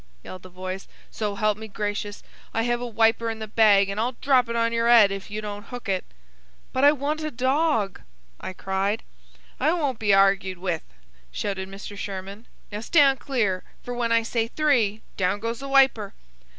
[0.23, 0.87] yelled the voice.
[1.11, 2.23] "So help me gracious,
[2.55, 5.29] I have a wiper in the bag, an' I'll drop it on your 'ead if
[5.29, 6.03] you don't hook it."
[6.73, 8.01] "But I want a dog,"
[8.39, 9.03] I cried.
[9.59, 10.81] "I won't be argued with!"
[11.31, 11.95] shouted Mr.
[11.95, 12.47] Sherman.
[12.71, 16.15] "Now stand clear, for when I say 'three,' down goes the wiper."